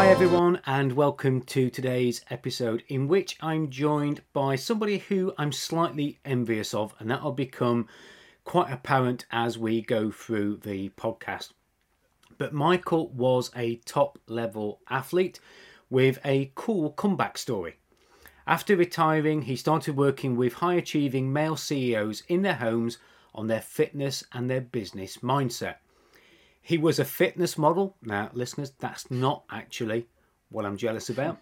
[0.00, 5.52] Hi, everyone, and welcome to today's episode in which I'm joined by somebody who I'm
[5.52, 7.86] slightly envious of, and that will become
[8.44, 11.50] quite apparent as we go through the podcast.
[12.38, 15.38] But Michael was a top level athlete
[15.90, 17.76] with a cool comeback story.
[18.46, 22.96] After retiring, he started working with high achieving male CEOs in their homes
[23.34, 25.74] on their fitness and their business mindset.
[26.60, 27.96] He was a fitness model.
[28.02, 30.08] Now, listeners, that's not actually
[30.50, 31.38] what I'm jealous about.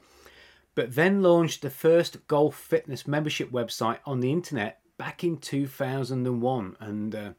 [0.74, 6.77] But then launched the first golf fitness membership website on the internet back in 2001.
[6.80, 7.30] And uh,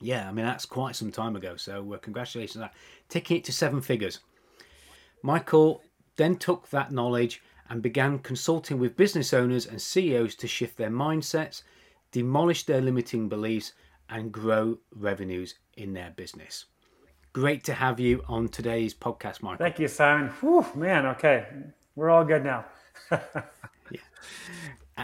[0.00, 1.56] yeah, I mean, that's quite some time ago.
[1.56, 2.74] So uh, congratulations on that.
[3.08, 4.20] Taking it to seven figures.
[5.22, 5.82] Michael
[6.16, 10.90] then took that knowledge and began consulting with business owners and CEOs to shift their
[10.90, 11.62] mindsets,
[12.12, 13.72] demolish their limiting beliefs,
[14.08, 16.64] and grow revenues in their business.
[17.32, 19.58] Great to have you on today's podcast, Michael.
[19.58, 20.30] Thank you, Simon.
[20.40, 21.46] Whew, man, okay.
[21.94, 22.64] We're all good now.
[23.10, 24.00] yeah.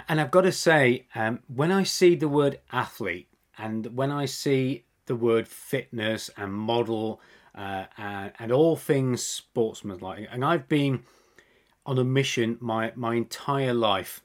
[0.09, 4.25] And I've got to say, um, when I see the word athlete and when I
[4.25, 7.21] see the word fitness and model
[7.55, 11.03] uh, and, and all things sportsmanlike, and I've been
[11.85, 14.23] on a mission my, my entire life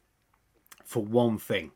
[0.85, 1.71] for one thing,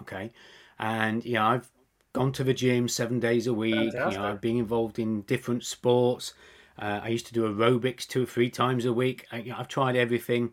[0.00, 0.32] okay?
[0.78, 1.69] And, you know, I've
[2.12, 3.92] gone to the gym seven days a week.
[3.92, 4.12] Fantastic.
[4.12, 6.34] You know, I've been involved in different sports.
[6.78, 9.26] Uh, I used to do aerobics two or three times a week.
[9.30, 10.52] I, you know, I've tried everything,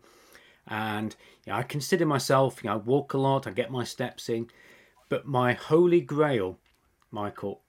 [0.66, 2.62] and you know, I consider myself.
[2.62, 3.46] You know, I walk a lot.
[3.46, 4.48] I get my steps in,
[5.08, 6.58] but my holy grail,
[7.10, 7.62] Michael,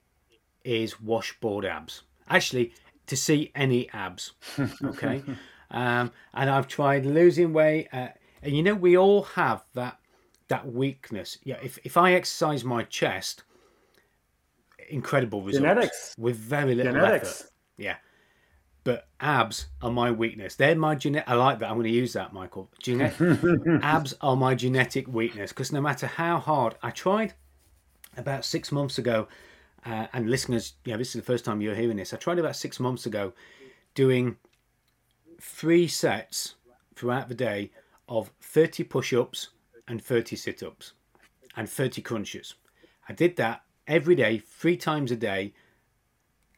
[0.64, 2.04] is washboard abs.
[2.28, 2.74] Actually,
[3.08, 4.34] to see any abs.
[4.84, 5.24] Okay,
[5.72, 7.88] um, and I've tried losing weight.
[7.94, 8.10] Uh,
[8.44, 10.00] and you know, we all have that
[10.50, 11.38] that weakness.
[11.44, 13.44] Yeah, if if I exercise my chest,
[14.90, 17.42] incredible results genetics with very little genetics.
[17.42, 17.52] effort.
[17.78, 17.96] Yeah,
[18.84, 20.56] but abs are my weakness.
[20.56, 21.30] They're my genetic.
[21.30, 21.70] I like that.
[21.70, 22.70] I'm going to use that, Michael.
[22.82, 23.14] Genet-
[23.84, 27.34] abs are my genetic weakness because no matter how hard I tried
[28.18, 29.28] about six months ago,
[29.86, 32.14] uh, and listeners, yeah, this is the first time you're hearing this.
[32.14, 33.34] I tried about six months ago
[33.96, 34.38] doing
[35.40, 36.56] three sets
[36.96, 37.72] throughout the day
[38.08, 39.50] of 30 push-ups
[39.88, 40.94] and 30 sit-ups
[41.56, 42.56] and 30 crunches.
[43.08, 45.54] I did that every day, three times a day,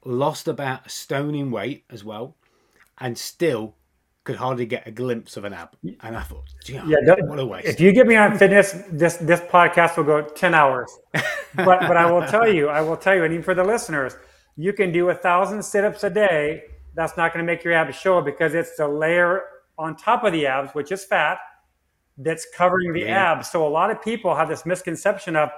[0.05, 2.35] lost about a stone in weight as well,
[2.99, 3.75] and still
[4.23, 5.75] could hardly get a glimpse of an ab.
[6.01, 7.67] And I thought, yeah, what a waste.
[7.67, 10.91] If you get me on fitness, this this podcast will go ten hours.
[11.55, 14.15] but but I will tell you, I will tell you, and even for the listeners,
[14.55, 16.63] you can do a thousand sit-ups a day.
[16.93, 19.43] That's not going to make your abs show because it's the layer
[19.77, 21.37] on top of the abs, which is fat,
[22.17, 23.31] that's covering the yeah.
[23.31, 23.49] abs.
[23.49, 25.49] So a lot of people have this misconception of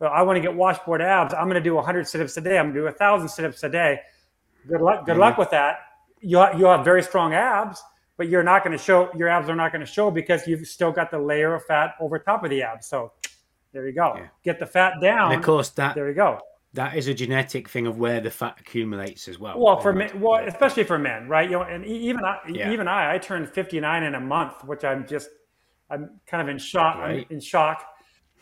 [0.00, 1.34] well, I want to get washboard abs.
[1.34, 2.58] I'm going to do 100 sit-ups a day.
[2.58, 4.00] I'm going to do 1,000 sit-ups a day.
[4.66, 5.04] Good luck.
[5.04, 5.20] Good mm-hmm.
[5.20, 5.80] luck with that.
[6.20, 7.82] You'll, you'll have very strong abs,
[8.16, 10.66] but you're not going to show your abs are not going to show because you've
[10.66, 12.86] still got the layer of fat over top of the abs.
[12.86, 13.12] So
[13.72, 14.14] there you go.
[14.16, 14.28] Yeah.
[14.42, 15.32] Get the fat down.
[15.32, 16.40] And of course, that there you go.
[16.72, 19.58] That is a genetic thing of where the fat accumulates as well.
[19.58, 21.50] Well, for men, well, especially for men, right?
[21.50, 22.72] You know, and even I, yeah.
[22.72, 25.30] even I, I turned 59 in a month, which I'm just,
[25.90, 26.98] I'm kind of in shock.
[26.98, 27.26] Right.
[27.28, 27.84] I'm in shock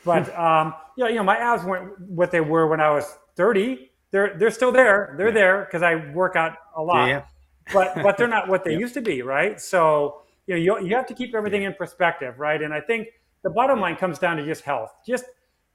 [0.05, 3.19] but um, you know, you know, my abs weren't what they were when I was
[3.37, 3.91] 30.
[4.11, 5.15] They're they're still there.
[5.19, 5.35] They're yeah.
[5.35, 7.09] there because I work out a lot.
[7.09, 7.25] Yeah,
[7.73, 9.61] but but they're not what they used to be, right?
[9.61, 12.63] So you know, you, you have to keep everything in perspective, right?
[12.63, 13.09] And I think
[13.43, 14.93] the bottom line comes down to just health.
[15.07, 15.25] Just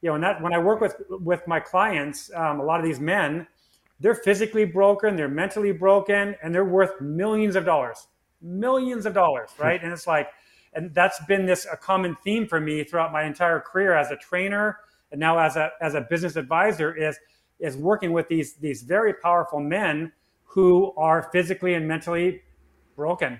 [0.02, 2.86] you know, and that when I work with with my clients, um, a lot of
[2.86, 3.48] these men,
[4.00, 8.08] they're physically broken, they're mentally broken, and they're worth millions of dollars,
[8.42, 9.82] millions of dollars, right?
[9.84, 10.30] and it's like
[10.76, 14.16] and that's been this a common theme for me throughout my entire career as a
[14.18, 14.78] trainer
[15.12, 17.18] and now as a as a business advisor is
[17.60, 20.12] is working with these these very powerful men
[20.44, 22.42] who are physically and mentally
[22.96, 23.40] broken.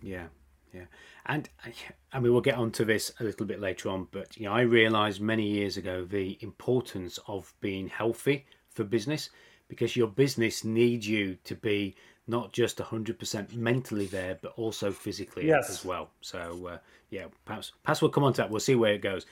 [0.00, 0.28] Yeah,
[0.72, 0.86] yeah,
[1.26, 1.70] and uh,
[2.12, 4.62] I mean we'll get onto this a little bit later on, but you know I
[4.62, 9.28] realised many years ago the importance of being healthy for business
[9.68, 11.94] because your business needs you to be
[12.30, 15.68] not just 100% mentally there, but also physically yes.
[15.68, 16.10] as well.
[16.20, 16.78] So, uh,
[17.10, 18.50] yeah, perhaps, perhaps we'll come on to that.
[18.50, 19.26] We'll see where it goes.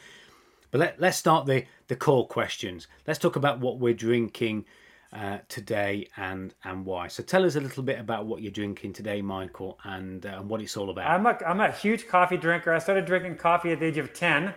[0.71, 2.89] But let, let's start the, the core questions.
[3.07, 4.67] Let's talk about what we're drinking
[5.13, 7.09] uh, today and and why.
[7.09, 10.61] So tell us a little bit about what you're drinking today, Michael, and uh, what
[10.61, 11.09] it's all about.
[11.09, 12.73] I'm a I'm a huge coffee drinker.
[12.73, 14.55] I started drinking coffee at the age of ten,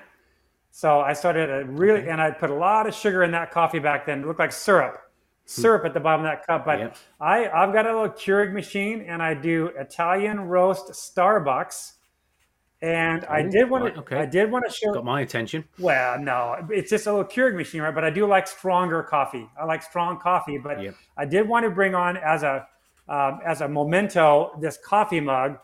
[0.72, 2.10] so I started a really okay.
[2.10, 4.22] and I put a lot of sugar in that coffee back then.
[4.22, 5.11] It looked like syrup.
[5.46, 6.66] Syrup at the bottom of that cup.
[6.66, 6.98] But yep.
[7.20, 11.94] I I've got a little Keurig machine and I do Italian roast Starbucks
[12.82, 14.00] and I did want to.
[14.02, 14.18] Okay.
[14.18, 14.94] I did want to show.
[14.94, 15.66] Got my attention.
[15.78, 17.94] Well, no, it's just a little Keurig machine, right?
[17.94, 19.48] But I do like stronger coffee.
[19.60, 20.96] I like strong coffee, but yep.
[21.16, 22.68] I did want to bring on as a
[23.08, 25.58] um, as a memento this coffee mug,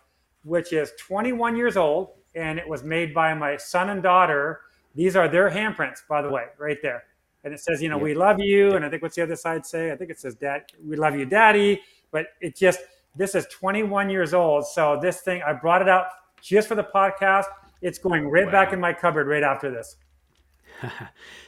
[0.44, 4.62] which is 21 years old, and it was made by my son and daughter.
[4.94, 7.04] These are their handprints, by the way, right there.
[7.48, 8.04] And it says, you know, yep.
[8.04, 8.74] we love you.
[8.74, 9.92] And I think what's the other side say?
[9.92, 12.82] I think it says, "Dad, we love you, Daddy." But it just
[13.16, 16.08] this is 21 years old, so this thing I brought it out
[16.42, 17.46] just for the podcast.
[17.82, 18.52] It's going right wow.
[18.52, 19.96] back in my cupboard right after this.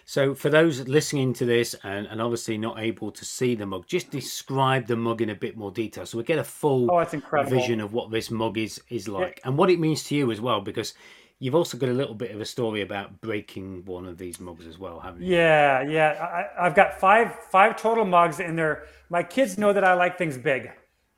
[0.06, 3.86] so, for those listening to this and, and, obviously not able to see the mug,
[3.86, 7.06] just describe the mug in a bit more detail so we get a full oh,
[7.44, 10.42] vision of what this mug is is like and what it means to you as
[10.42, 10.62] well.
[10.62, 10.94] Because
[11.40, 14.68] you've also got a little bit of a story about breaking one of these mugs
[14.68, 15.36] as well, haven't you?
[15.36, 16.48] Yeah, yeah.
[16.60, 20.18] I, have got five five total mugs, and they're my kids know that I like
[20.18, 20.70] things big.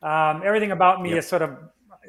[0.01, 1.19] Um, everything about me yep.
[1.19, 1.57] is sort of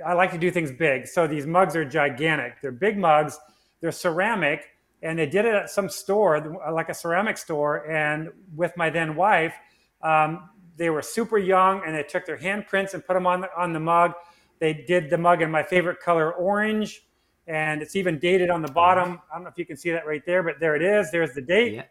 [0.06, 1.06] I like to do things big.
[1.06, 2.61] So these mugs are gigantic.
[2.62, 3.38] They're big mugs.
[3.81, 4.69] They're ceramic,
[5.03, 7.91] and they did it at some store, like a ceramic store.
[7.91, 9.55] And with my then wife,
[10.03, 13.49] um, they were super young, and they took their handprints and put them on the,
[13.56, 14.12] on the mug.
[14.61, 17.03] They did the mug in my favorite color, orange,
[17.47, 19.21] and it's even dated on the bottom.
[19.31, 21.11] I don't know if you can see that right there, but there it is.
[21.11, 21.75] There's the date.
[21.75, 21.85] Yeah.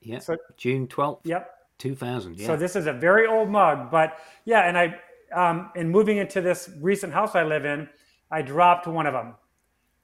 [0.00, 0.18] Yeah.
[0.20, 1.26] So, June twelfth.
[1.26, 1.54] Yep.
[1.78, 2.38] 2000.
[2.38, 2.46] Yeah.
[2.46, 4.98] So this is a very old mug, but yeah, and I
[5.32, 7.88] um, in moving into this recent house I live in,
[8.30, 9.34] I dropped one of them,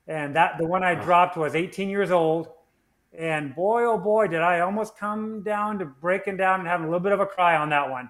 [0.06, 2.48] and that the one I dropped was 18 years old,
[3.16, 6.88] and boy oh boy did I almost come down to breaking down and having a
[6.88, 8.08] little bit of a cry on that one.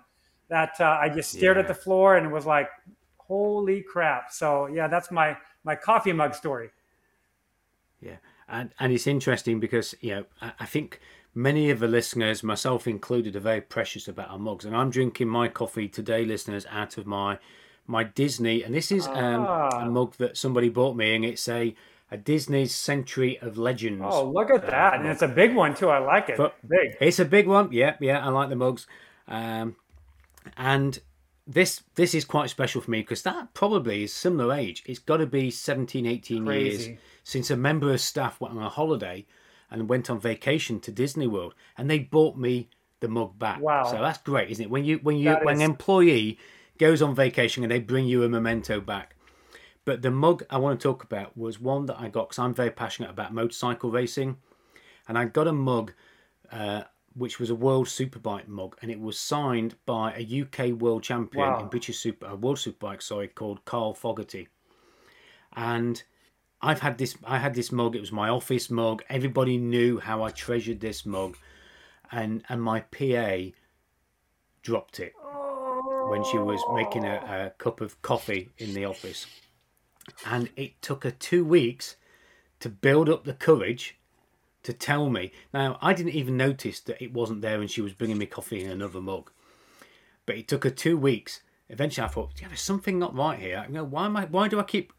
[0.49, 1.63] That uh, I just stared yeah.
[1.63, 2.69] at the floor and was like,
[3.17, 4.31] holy crap!
[4.31, 6.71] So yeah, that's my my coffee mug story.
[8.01, 8.17] Yeah,
[8.49, 11.01] and and it's interesting because you know I, I think
[11.37, 15.29] Many of the listeners, myself included, are very precious about our mugs, and I'm drinking
[15.29, 17.39] my coffee today, listeners, out of my
[17.89, 19.81] my Disney, and this is um, ah.
[19.81, 21.75] a mug that somebody bought me, and it's a
[22.09, 24.05] a Disney's Century of Legends.
[24.07, 24.93] Oh, look at that!
[24.93, 25.89] Uh, and it's a big one too.
[25.89, 26.37] I like it.
[26.37, 26.97] But big.
[27.01, 27.73] It's a big one.
[27.73, 28.25] Yeah, yeah.
[28.25, 28.87] I like the mugs,
[29.27, 29.75] um,
[30.57, 31.01] and
[31.47, 34.83] this this is quite special for me because that probably is similar age.
[34.87, 36.85] It's got to be 17, 18 Crazy.
[36.85, 39.27] years since a member of staff went on a holiday
[39.71, 42.69] and went on vacation to Disney World, and they bought me
[43.01, 43.61] the mug back.
[43.61, 43.85] Wow!
[43.85, 44.71] So that's great, isn't it?
[44.71, 45.61] When you when you that when is...
[45.61, 46.39] an employee
[46.79, 49.15] goes on vacation and they bring you a memento back.
[49.85, 52.55] But the mug I want to talk about was one that I got because I'm
[52.55, 54.39] very passionate about motorcycle racing,
[55.07, 55.93] and I got a mug.
[56.51, 61.03] Uh, which was a World Superbike mug, and it was signed by a UK World
[61.03, 61.61] Champion wow.
[61.61, 64.49] in British Super, uh, World Superbike, sorry, called Carl Fogarty.
[65.57, 66.03] And
[66.61, 67.17] I've had this.
[67.25, 67.95] I had this mug.
[67.95, 69.03] It was my office mug.
[69.09, 71.37] Everybody knew how I treasured this mug,
[72.11, 73.53] and and my PA
[74.63, 75.13] dropped it
[76.09, 79.27] when she was making a, a cup of coffee in the office,
[80.27, 81.97] and it took her two weeks
[82.61, 83.99] to build up the courage
[84.65, 85.33] to tell me.
[85.53, 88.63] Now I didn't even notice that it wasn't there, and she was bringing me coffee
[88.63, 89.31] in another mug.
[90.27, 91.41] But it took her two weeks.
[91.69, 93.65] Eventually, I thought, yeah, there's something not right here.
[93.69, 94.27] You know, why am I?
[94.27, 94.93] Why do I keep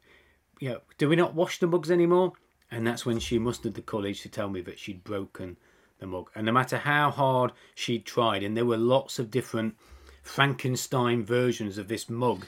[0.60, 2.34] you know, do we not wash the mugs anymore?
[2.72, 5.58] And that's when she mustered the courage to tell me that she'd broken
[6.00, 6.30] the mug.
[6.36, 9.76] And no matter how hard she'd tried, and there were lots of different
[10.24, 12.46] Frankenstein versions of this mug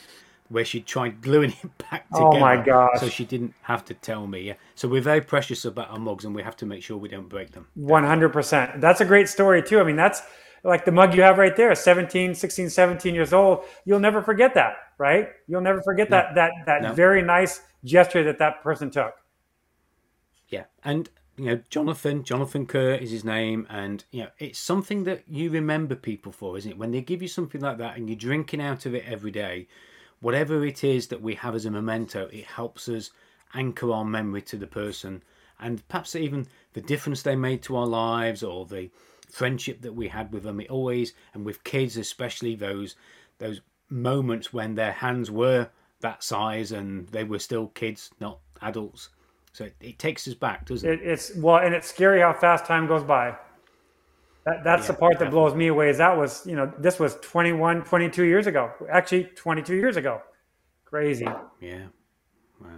[0.50, 2.26] where she tried gluing it back together.
[2.26, 3.00] Oh my gosh.
[3.00, 4.42] So she didn't have to tell me.
[4.42, 4.54] Yeah.
[4.76, 7.30] So we're very precious about our mugs and we have to make sure we don't
[7.30, 7.68] break them.
[7.78, 8.80] 100%.
[8.80, 9.80] That's a great story too.
[9.80, 10.22] I mean, that's
[10.64, 13.64] like the mug you have right there, 17, 16, 17 years old.
[13.86, 15.30] You'll never forget that, right?
[15.48, 16.18] You'll never forget no.
[16.18, 16.94] that, that, that no.
[16.94, 19.14] very nice gesture that that person took.
[20.50, 25.04] Yeah, and you know, Jonathan, Jonathan Kerr is his name, and you know, it's something
[25.04, 26.78] that you remember people for, isn't it?
[26.78, 29.68] When they give you something like that and you're drinking out of it every day,
[30.20, 33.12] whatever it is that we have as a memento, it helps us
[33.54, 35.24] anchor our memory to the person
[35.60, 38.90] and perhaps even the difference they made to our lives or the
[39.30, 40.60] friendship that we had with them.
[40.60, 42.96] It always and with kids especially those
[43.40, 45.70] those moments when their hands were
[46.02, 49.10] that size and they were still kids, not adults.
[49.54, 51.02] So it, it takes us back, doesn't it?
[51.02, 51.08] it?
[51.08, 53.36] It's well, and it's scary how fast time goes by.
[54.48, 55.90] That, that's yeah, the part that blows me away.
[55.90, 58.72] Is that was you know this was 21, 22 years ago.
[58.90, 60.22] Actually, twenty two years ago.
[60.86, 61.28] Crazy.
[61.60, 61.88] Yeah.
[62.62, 62.70] Wow.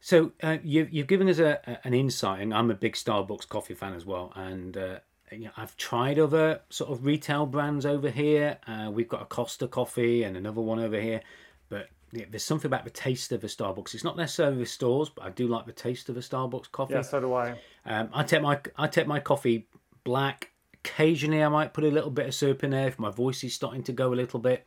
[0.00, 3.72] So uh, you, you've given us a, an insight, and I'm a big Starbucks coffee
[3.72, 4.30] fan as well.
[4.36, 4.98] And uh,
[5.32, 8.58] you know, I've tried other sort of retail brands over here.
[8.66, 11.22] Uh, we've got a Costa coffee and another one over here,
[11.70, 13.94] but yeah, there's something about the taste of a Starbucks.
[13.94, 16.92] It's not necessarily the stores, but I do like the taste of a Starbucks coffee.
[16.92, 17.58] Yeah, so do I.
[17.86, 19.66] Um, I take my I take my coffee
[20.04, 20.50] black.
[20.88, 23.54] Occasionally, I might put a little bit of syrup in there if my voice is
[23.54, 24.66] starting to go a little bit.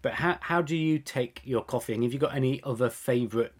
[0.00, 1.94] But how how do you take your coffee?
[1.94, 3.52] And have you got any other favourite,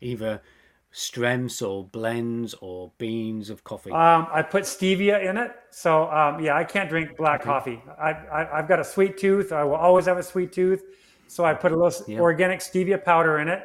[0.00, 0.42] either
[0.90, 3.90] strengths or blends or beans of coffee?
[3.90, 5.52] Um, I put stevia in it.
[5.70, 7.50] So um, yeah, I can't drink black okay.
[7.50, 7.82] coffee.
[7.98, 9.52] I, I have got a sweet tooth.
[9.52, 10.82] I will always have a sweet tooth.
[11.28, 12.20] So I put a little yeah.
[12.20, 13.62] organic stevia powder in it,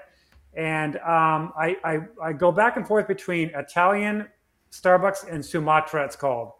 [0.55, 4.27] and um, I, I I go back and forth between Italian
[4.71, 6.05] Starbucks and Sumatra.
[6.05, 6.53] It's called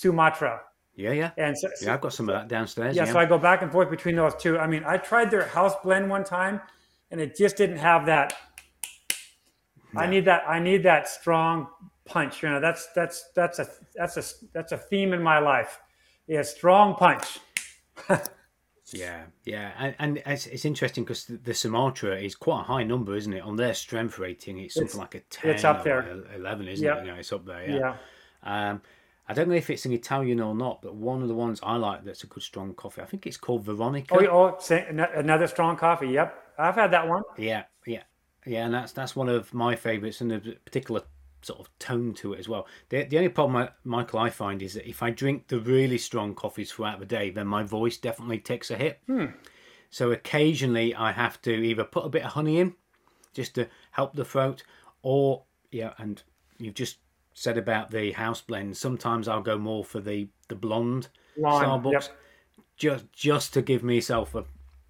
[0.00, 0.60] Sumatra.
[0.94, 1.30] Yeah, yeah.
[1.36, 2.96] And so, yeah, I've got some of that downstairs.
[2.96, 4.58] Yeah, yeah, so I go back and forth between those two.
[4.58, 6.60] I mean, I tried their house blend one time,
[7.10, 8.34] and it just didn't have that
[9.96, 10.44] I need that.
[10.46, 11.68] I need that strong
[12.04, 12.42] punch.
[12.42, 15.80] You know, that's that's that's a that's a that's a theme in my life.
[16.26, 17.38] Yeah, strong punch.
[18.92, 22.82] yeah, yeah, and, and it's, it's interesting because the, the, Sumatra is quite a high
[22.82, 23.42] number, isn't it?
[23.42, 25.52] On their strength rating, it's something it's, like a ten.
[25.52, 26.24] It's up there.
[26.34, 27.04] Eleven, isn't it?
[27.04, 27.70] You know, it's up there.
[27.70, 27.96] Yeah.
[28.44, 28.70] yeah.
[28.70, 28.82] Um,
[29.28, 31.76] I don't know if it's an Italian or not, but one of the ones I
[31.76, 33.02] like that's a good strong coffee.
[33.02, 34.14] I think it's called Veronica.
[34.14, 34.76] Oh, oh
[35.16, 36.08] another strong coffee.
[36.08, 37.22] Yep, I've had that one.
[37.36, 38.02] Yeah, yeah.
[38.46, 41.02] Yeah, and that's that's one of my favourites, and a particular
[41.42, 42.66] sort of tone to it as well.
[42.88, 45.98] The the only problem, I, Michael, I find is that if I drink the really
[45.98, 49.00] strong coffees throughout the day, then my voice definitely takes a hit.
[49.06, 49.26] Hmm.
[49.90, 52.74] So occasionally I have to either put a bit of honey in,
[53.34, 54.62] just to help the throat,
[55.02, 56.22] or yeah, and
[56.58, 56.98] you've just
[57.36, 58.74] said about the house blend.
[58.78, 62.18] Sometimes I'll go more for the the blonde Lime, Starbucks, yep.
[62.78, 64.44] just just to give myself a,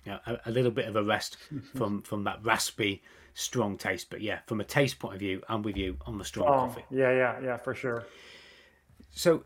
[0.04, 1.36] you know, a, a little bit of a rest
[1.76, 3.02] from from that raspy
[3.34, 4.10] strong taste.
[4.10, 6.68] But yeah, from a taste point of view, I'm with you on the strong oh,
[6.68, 6.84] coffee.
[6.88, 8.06] Yeah, yeah, yeah, for sure.
[9.10, 9.42] So,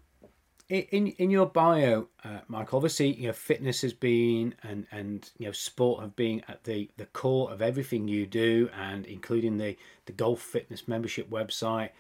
[0.68, 5.46] in in your bio, uh, Mike, obviously, you know, fitness has been and and you
[5.46, 9.74] know, sport have been at the the core of everything you do, and including the
[10.04, 11.90] the golf fitness membership website,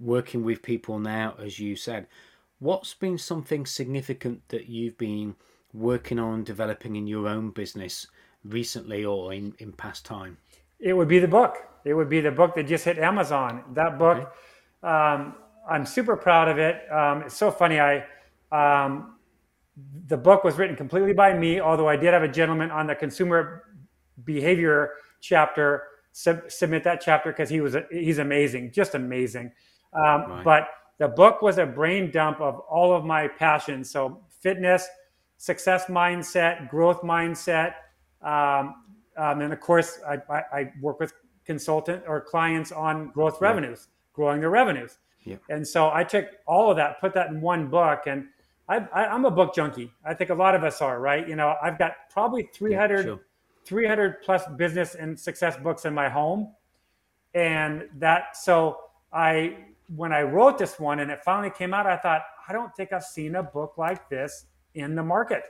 [0.00, 2.06] working with people now, as you said.
[2.58, 5.36] What's been something significant that you've been
[5.72, 8.06] working on developing in your own business
[8.44, 10.38] recently or in, in past time?
[10.80, 11.56] It would be the book.
[11.84, 13.64] It would be the book that just hit Amazon.
[13.74, 14.92] That book, okay.
[14.92, 15.34] um,
[15.68, 16.90] I'm super proud of it.
[16.90, 17.78] Um, it's so funny.
[17.80, 18.04] I
[18.50, 19.16] um,
[20.06, 22.94] the book was written completely by me, although I did have a gentleman on the
[22.94, 23.64] consumer
[24.24, 29.52] behavior chapter sub- submit that chapter because he was he's amazing, just amazing.
[29.92, 30.44] Um, right.
[30.44, 30.68] But
[30.98, 33.90] the book was a brain dump of all of my passions.
[33.90, 34.86] So fitness,
[35.36, 37.74] success mindset, growth mindset,
[38.22, 38.74] um,
[39.16, 41.12] um, and of course, I, I, I, work with
[41.44, 44.98] consultant or clients on growth revenues, growing their revenues.
[45.24, 45.36] Yeah.
[45.50, 48.26] And so I took all of that, put that in one book, and
[48.68, 49.92] I, am a book junkie.
[50.04, 51.26] I think a lot of us are, right?
[51.26, 53.20] You know, I've got probably 300, yeah, sure.
[53.64, 56.52] 300 plus business and success books in my home.
[57.34, 58.78] And that, so
[59.12, 59.56] I,
[59.94, 62.92] when I wrote this one and it finally came out, I thought, I don't think
[62.92, 65.42] I've seen a book like this in the market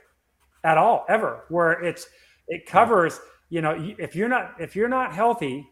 [0.63, 2.07] at all, ever, where it's,
[2.47, 3.19] it covers
[3.49, 5.67] you know, if you're not if you're not healthy,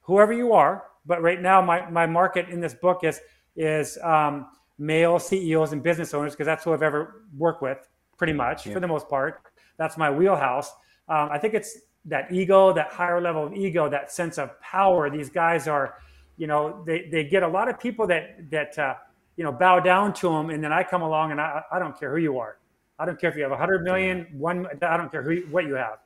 [0.00, 3.20] whoever you are, but right now my, my market in this book is
[3.56, 4.46] is um,
[4.78, 8.72] male CEOs and business owners because that's who I've ever worked with, pretty much yeah.
[8.72, 9.42] for the most part.
[9.76, 10.70] That's my wheelhouse.
[11.08, 15.10] Um, I think it's that ego, that higher level of ego, that sense of power.
[15.10, 15.96] These guys are,
[16.40, 18.94] you know, they, they get a lot of people that that uh,
[19.36, 22.00] you know bow down to them, and then I come along and I, I don't
[22.00, 22.56] care who you are.
[22.98, 24.66] I don't care if you have 100 million, one.
[24.80, 25.98] I don't care who what you have.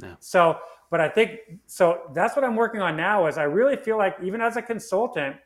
[0.00, 0.16] No.
[0.18, 0.58] So,
[0.90, 2.10] but I think so.
[2.12, 3.28] That's what I'm working on now.
[3.28, 5.36] Is I really feel like even as a consultant,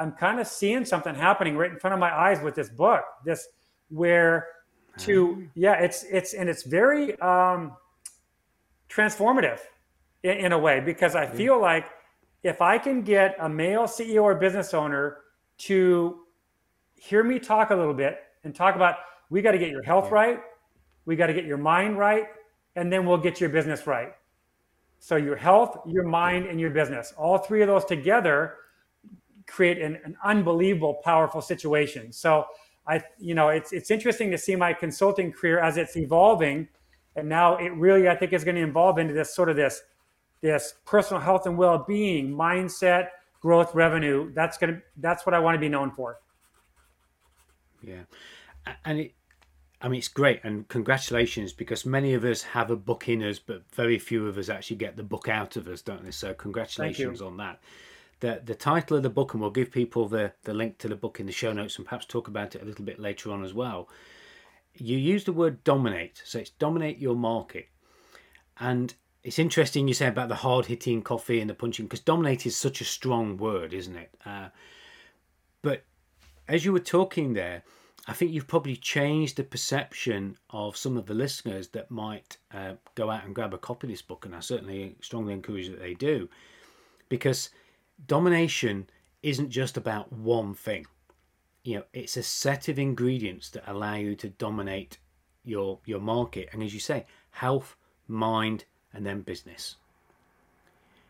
[0.00, 3.04] I'm kind of seeing something happening right in front of my eyes with this book.
[3.24, 3.46] This
[3.90, 4.48] where
[4.98, 7.76] to yeah, it's it's and it's very um,
[8.88, 9.60] transformative
[10.24, 11.84] in, in a way because I feel like
[12.42, 15.18] if I can get a male CEO or business owner
[15.58, 16.20] to
[16.94, 18.96] hear me talk a little bit and talk about
[19.30, 20.40] we got to get your health right.
[21.04, 22.26] We got to get your mind right.
[22.76, 24.12] And then we'll get your business right.
[25.00, 28.54] So your health, your mind, and your business, all three of those together
[29.46, 32.12] create an, an unbelievable, powerful situation.
[32.12, 32.46] So
[32.86, 36.68] I, you know, it's it's interesting to see my consulting career as it's evolving,
[37.16, 39.82] and now it really, I think, is going to evolve into this sort of this
[40.40, 43.08] this personal health and well-being mindset,
[43.40, 44.32] growth, revenue.
[44.34, 46.18] That's gonna that's what I want to be known for.
[47.82, 48.02] Yeah,
[48.84, 49.14] and it,
[49.80, 53.38] I mean, it's great and congratulations because many of us have a book in us,
[53.38, 56.10] but very few of us actually get the book out of us, don't they?
[56.10, 57.60] So, congratulations on that.
[58.20, 60.96] the the title of the book, and we'll give people the the link to the
[60.96, 63.44] book in the show notes, and perhaps talk about it a little bit later on
[63.44, 63.88] as well.
[64.74, 67.68] You use the word dominate, so it's dominate your market,
[68.58, 68.94] and
[69.28, 72.56] it's interesting you say about the hard hitting coffee and the punching because dominate is
[72.56, 74.10] such a strong word, isn't it?
[74.24, 74.48] Uh,
[75.60, 75.84] but
[76.48, 77.62] as you were talking there,
[78.06, 82.72] I think you've probably changed the perception of some of the listeners that might uh,
[82.94, 85.78] go out and grab a copy of this book, and I certainly strongly encourage that
[85.78, 86.30] they do,
[87.10, 87.50] because
[88.06, 88.88] domination
[89.22, 90.86] isn't just about one thing.
[91.64, 94.96] You know, it's a set of ingredients that allow you to dominate
[95.44, 98.64] your your market, and as you say, health, mind,
[98.94, 99.76] and then business.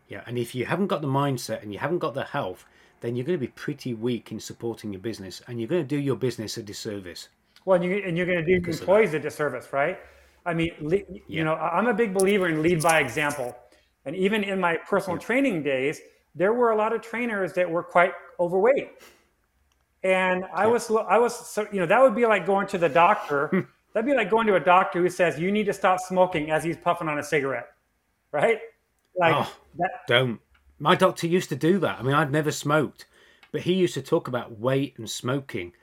[0.07, 2.65] Yeah, and if you haven't got the mindset and you haven't got the health,
[3.01, 5.87] then you're going to be pretty weak in supporting your business, and you're going to
[5.87, 7.29] do your business a disservice.
[7.65, 9.99] Well, and, you, and you're going to do your employees a disservice, right?
[10.45, 11.43] I mean, you yeah.
[11.43, 13.55] know, I'm a big believer in lead by example,
[14.05, 15.25] and even in my personal yeah.
[15.25, 16.01] training days,
[16.35, 18.89] there were a lot of trainers that were quite overweight,
[20.03, 20.71] and I yeah.
[20.71, 23.67] was, I was, so you know, that would be like going to the doctor.
[23.93, 26.63] That'd be like going to a doctor who says you need to stop smoking as
[26.63, 27.69] he's puffing on a cigarette,
[28.31, 28.59] right?
[29.15, 30.07] Like oh, that.
[30.07, 30.39] Don't
[30.79, 31.99] my doctor used to do that.
[31.99, 33.05] I mean, I'd never smoked,
[33.51, 35.73] but he used to talk about weight and smoking,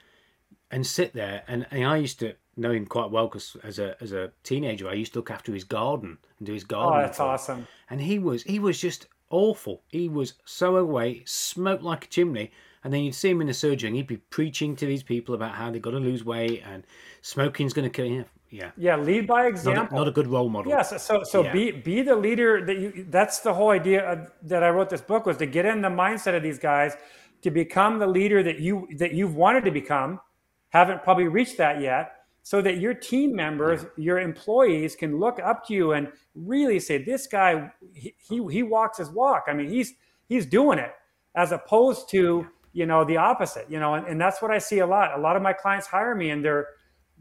[0.71, 1.43] and sit there.
[1.47, 4.89] And, and I used to know him quite well because as a as a teenager,
[4.89, 6.99] I used to look after his garden and do his garden.
[6.99, 7.67] Oh, that's awesome.
[7.89, 9.83] And he was he was just awful.
[9.89, 12.51] He was so overweight, smoked like a chimney.
[12.83, 15.35] And then you'd see him in the surgery, and he'd be preaching to these people
[15.35, 16.83] about how they've got to lose weight and
[17.21, 18.25] smoking's going to kill you.
[18.49, 18.71] Yeah.
[18.77, 20.71] Yeah lead by example not a, not a good role model.
[20.71, 21.51] Yes so so yeah.
[21.51, 25.01] be be the leader that you that's the whole idea of, that i wrote this
[25.01, 26.95] book was to get in the mindset of these guys
[27.41, 30.21] to become the leader that you that you've wanted to become
[30.69, 32.17] haven't probably reached that yet
[32.47, 33.89] so that your team members yeah.
[33.97, 38.63] your employees can look up to you and really say this guy he, he, he
[38.63, 39.43] walks his walk.
[39.49, 39.95] I mean he's
[40.29, 40.93] he's doing it
[41.35, 44.79] as opposed to you know the opposite you know and, and that's what i see
[44.79, 45.17] a lot.
[45.17, 46.67] A lot of my clients hire me and they're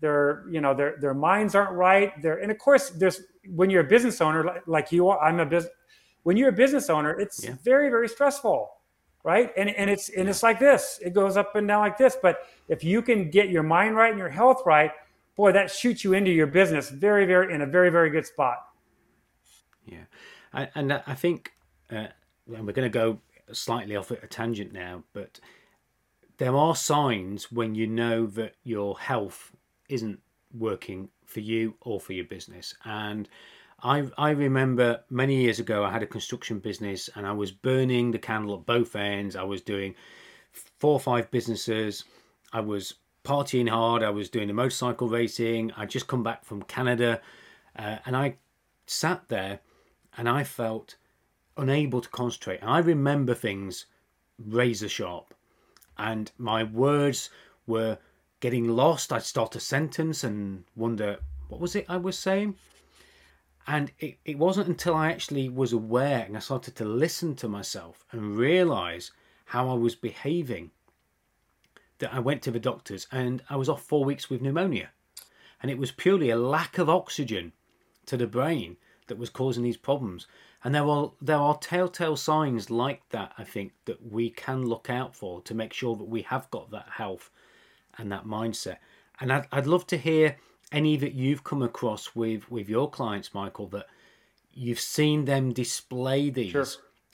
[0.01, 2.11] their you know their their minds aren't right.
[2.23, 5.41] They're and of course there's when you're a business owner like, like you are i'm
[5.41, 5.73] a business
[6.25, 7.55] when you're a business owner it's yeah.
[7.63, 8.71] very very stressful
[9.27, 9.51] right?
[9.57, 12.17] And and it's and it's like this it goes up and down like this.
[12.23, 14.93] But if you can get your mind right and your health right
[15.37, 18.59] boy that shoots you into your business very very in a very very good spot.
[19.85, 20.05] Yeah.
[20.53, 21.53] And, and i think
[21.91, 22.07] uh,
[22.55, 23.19] and we're going to go
[23.53, 25.41] slightly off at a tangent now but
[26.39, 29.53] there are signs when you know that your health
[29.89, 30.21] isn't
[30.53, 32.75] working for you or for your business.
[32.85, 33.29] And
[33.83, 38.11] I, I remember many years ago, I had a construction business and I was burning
[38.11, 39.37] the candle at both ends.
[39.37, 39.95] I was doing
[40.53, 42.05] four or five businesses.
[42.53, 44.03] I was partying hard.
[44.03, 45.73] I was doing the motorcycle racing.
[45.77, 47.21] I'd just come back from Canada.
[47.79, 48.37] Uh, and I
[48.87, 49.61] sat there
[50.17, 50.97] and I felt
[51.57, 52.61] unable to concentrate.
[52.61, 53.87] And I remember things
[54.39, 55.35] razor sharp.
[55.99, 57.31] And my words
[57.67, 57.99] were
[58.41, 59.13] getting lost.
[59.13, 62.57] I'd start a sentence and wonder, what was it I was saying?
[63.67, 67.49] And it, it wasn't until I actually was aware and I started to listen to
[67.49, 69.11] myself and realize
[69.47, 70.71] how I was behaving
[71.99, 74.91] that I went to the doctors and I was off four weeks with pneumonia.
[75.63, 77.53] And it was purely a lack of oxygen
[78.05, 78.77] to the brain
[79.09, 80.27] that was causing these problems.
[80.65, 84.91] And there are there are telltale signs like that, I think, that we can look
[84.91, 87.31] out for to make sure that we have got that health
[87.99, 88.79] and that mindset.
[89.21, 90.37] And I'd, I'd love to hear
[90.73, 93.87] any that you've come across with with your clients, Michael, that
[94.53, 96.67] you've seen them display these sure.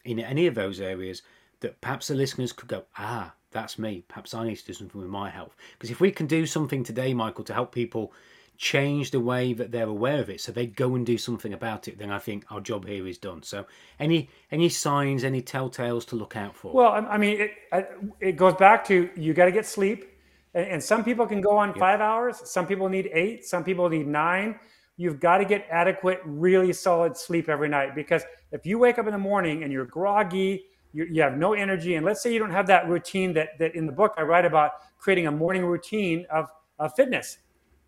[0.04, 1.22] in any of those areas
[1.60, 4.04] that perhaps the listeners could go, ah, that's me.
[4.08, 5.54] Perhaps I need to do something with my health.
[5.72, 8.12] Because if we can do something today, Michael, to help people
[8.56, 10.40] change the way that they're aware of it.
[10.40, 13.18] So they go and do something about it then i think our job here is
[13.18, 13.42] done.
[13.42, 13.66] So
[13.98, 16.72] any any signs any telltales to look out for?
[16.72, 17.88] Well i mean it,
[18.20, 20.08] it goes back to you got to get sleep.
[20.54, 21.78] And, and some people can go on yep.
[21.78, 24.58] five hours, some people need eight, some people need nine.
[24.96, 29.06] You've got to get adequate, really solid sleep every night because if you wake up
[29.06, 32.38] in the morning and you're groggy, you, you have no energy, and let's say you
[32.38, 35.64] don't have that routine that, that in the book I write about creating a morning
[35.64, 37.38] routine of, of fitness,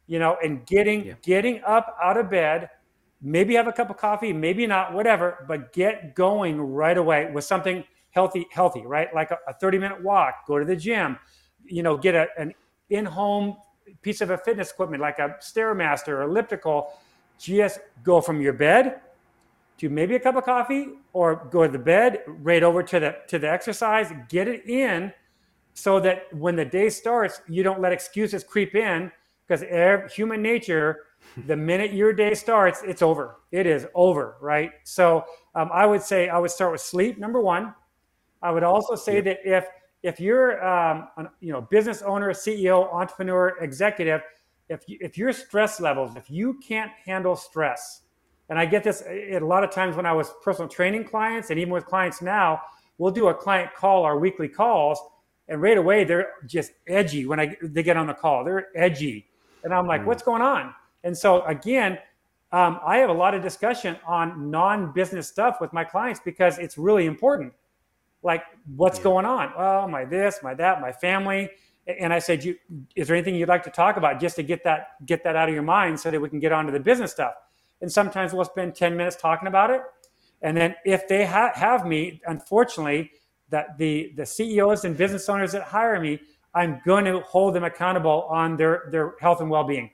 [0.07, 1.15] you know, and getting yeah.
[1.23, 2.71] getting up out of bed,
[3.23, 7.45] maybe have a cup of coffee, maybe not, whatever, but get going right away with
[7.45, 9.13] something healthy, healthy, right?
[9.15, 11.19] Like a, a 30 minute walk, go to the gym,
[11.65, 12.53] you know, get a, an
[12.91, 13.57] in-home
[14.03, 16.93] piece of a fitness equipment like a stairmaster or elliptical
[17.39, 19.01] just go from your bed
[19.77, 23.17] to maybe a cup of coffee or go to the bed right over to the
[23.29, 25.13] to the exercise get it in
[25.75, 29.11] so that when the day starts you don't let excuses creep in
[29.47, 31.05] because human nature
[31.47, 36.03] the minute your day starts it's over it is over right so um, i would
[36.03, 37.75] say i would start with sleep number one
[38.45, 39.25] I would also say yep.
[39.25, 39.67] that if
[40.03, 44.21] if you're um, an, you know business owner, CEO, entrepreneur, executive,
[44.69, 48.03] if you, if your stress levels, if you can't handle stress,
[48.51, 51.59] and I get this a lot of times when I was personal training clients, and
[51.59, 52.61] even with clients now,
[52.99, 55.01] we'll do a client call, our weekly calls,
[55.49, 58.45] and right away they're just edgy when I they get on the call.
[58.45, 59.31] They're edgy,
[59.65, 60.07] and I'm like, mm.
[60.07, 60.75] what's going on?
[61.03, 61.99] And so again,
[62.53, 66.79] um, I have a lot of discussion on non-business stuff with my clients because it's
[66.79, 67.53] really important.
[68.23, 68.45] Like,
[68.77, 69.05] what's yeah.
[69.05, 69.53] going on?
[69.59, 71.51] Well, my this, my that, my family.
[71.87, 72.57] And I said, you,
[72.95, 75.49] is there anything you'd like to talk about just to get that get that out
[75.49, 77.35] of your mind so that we can get on to the business stuff?
[77.81, 79.83] And sometimes we'll spend 10 minutes talking about it.
[80.41, 83.11] And then if they ha- have me, unfortunately,
[83.51, 86.21] that the the CEOs and business owners that hire me,
[86.55, 89.91] I'm going to hold them accountable on their their health and well-being.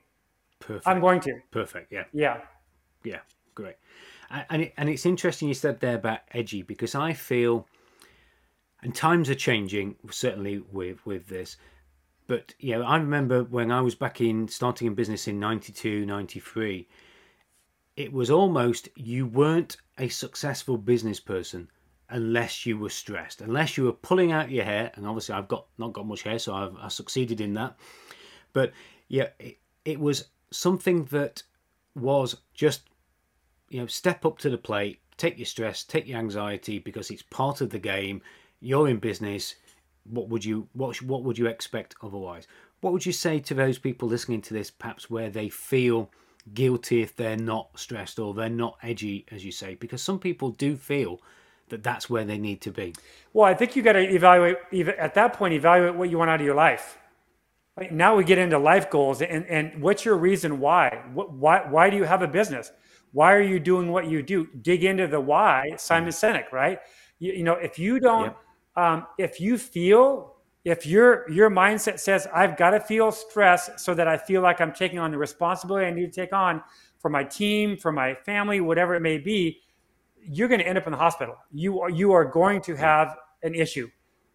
[0.59, 0.87] Perfect.
[0.87, 1.41] I'm going to.
[1.51, 1.91] Perfect.
[1.91, 2.05] Yeah.
[2.13, 2.41] Yeah.
[3.03, 3.21] Yeah.
[3.55, 3.77] Great.
[4.49, 7.67] And it, and it's interesting you said there about edgy because I feel,
[8.83, 11.57] and times are changing certainly with with this,
[12.29, 16.07] but you know I remember when I was back in starting in business in 92,
[16.07, 16.87] 93,
[17.97, 21.69] it was almost you weren't a successful business person
[22.11, 24.91] unless you were stressed, unless you were pulling out your hair.
[24.95, 27.77] And obviously, I've got not got much hair, so I've I succeeded in that.
[28.53, 28.73] But
[29.09, 31.43] yeah, it, it was something that
[31.95, 32.83] was just
[33.69, 37.23] you know step up to the plate, take your stress, take your anxiety because it's
[37.23, 38.23] part of the game.
[38.61, 39.55] You're in business.
[40.05, 42.47] What would you what what would you expect otherwise?
[42.81, 46.11] What would you say to those people listening to this, perhaps where they feel
[46.55, 49.75] guilty if they're not stressed or they're not edgy, as you say?
[49.75, 51.21] Because some people do feel
[51.71, 52.95] that that's where they need to be?
[53.33, 54.57] Well, I think you got to evaluate
[54.99, 55.55] at that point.
[55.55, 56.99] Evaluate what you want out of your life.
[57.91, 61.03] Now we get into life goals, and and what's your reason why?
[61.15, 62.73] What, why why do you have a business?
[63.13, 64.49] Why are you doing what you do?
[64.61, 65.75] Dig into the why.
[65.77, 66.79] Simon Sinek, right?
[67.19, 68.37] You, you know, if you don't, yep.
[68.77, 73.95] um, if you feel, if your your mindset says I've got to feel stress so
[73.95, 76.63] that I feel like I'm taking on the responsibility I need to take on
[76.99, 79.61] for my team, for my family, whatever it may be,
[80.25, 81.37] you're going to end up in the hospital.
[81.53, 83.89] You are you are going to have an issue,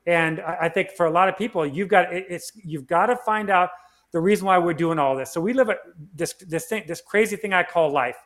[0.08, 3.18] and I, I think for a lot of people, you've got it's you've got to
[3.18, 3.70] find out
[4.12, 5.32] the reason why we're doing all this.
[5.32, 5.78] So we live at
[6.16, 8.18] this this thing this crazy thing I call life,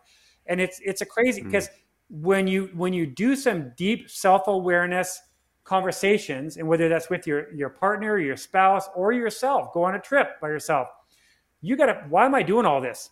[0.46, 1.72] and it's it's a crazy because mm.
[2.10, 5.22] when you when you do some deep self awareness
[5.64, 10.00] conversations, and whether that's with your your partner, your spouse, or yourself, go on a
[10.00, 10.88] trip by yourself.
[11.62, 12.06] You got to.
[12.10, 13.12] Why am I doing all this?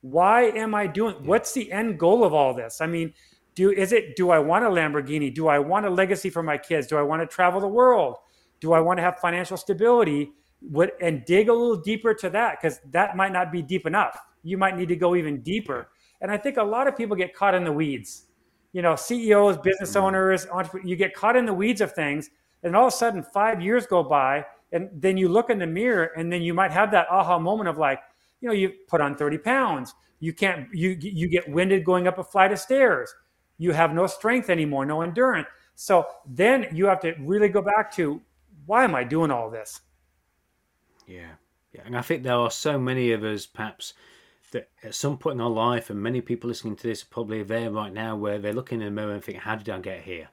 [0.00, 1.14] Why am I doing?
[1.26, 2.80] What's the end goal of all this?
[2.80, 3.12] I mean,
[3.58, 5.34] do is it do I want a Lamborghini?
[5.34, 6.86] Do I want a legacy for my kids?
[6.86, 8.16] Do I want to travel the world?
[8.60, 10.30] Do I want to have financial stability?
[10.60, 14.16] What and dig a little deeper to that because that might not be deep enough.
[14.44, 15.88] You might need to go even deeper.
[16.20, 18.26] And I think a lot of people get caught in the weeds.
[18.72, 20.04] You know, CEOs, business mm-hmm.
[20.04, 20.46] owners,
[20.84, 22.30] you get caught in the weeds of things,
[22.62, 25.66] and all of a sudden five years go by, and then you look in the
[25.66, 28.00] mirror, and then you might have that aha moment of like,
[28.40, 29.94] you know, you put on 30 pounds.
[30.20, 33.12] You can't you you get winded going up a flight of stairs
[33.58, 35.48] you have no strength anymore, no endurance.
[35.74, 38.20] So then you have to really go back to
[38.66, 39.80] why am I doing all this?
[41.06, 41.32] Yeah.
[41.72, 41.82] Yeah.
[41.84, 43.94] And I think there are so many of us, perhaps,
[44.52, 47.42] that at some point in our life, and many people listening to this are probably
[47.42, 50.02] there right now, where they're looking in the mirror and think, how did I get
[50.02, 50.28] here?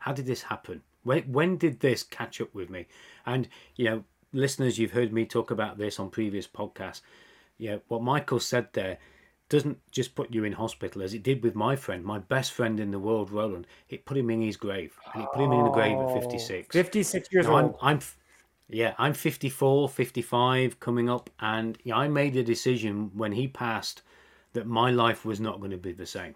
[0.00, 0.82] How did this happen?
[1.02, 2.86] When, when did this catch up with me?
[3.24, 7.00] And, you know, listeners, you've heard me talk about this on previous podcasts.
[7.56, 8.98] Yeah, what Michael said there
[9.48, 12.80] doesn't just put you in hospital as it did with my friend, my best friend
[12.80, 13.66] in the world, Roland.
[13.88, 16.74] It put him in his grave, and it put him in the grave at 56.
[16.74, 17.76] 56 years now, old.
[17.80, 18.00] I'm, I'm,
[18.68, 24.02] yeah, I'm 54, 55 coming up, and yeah, I made a decision when he passed
[24.54, 26.34] that my life was not going to be the same.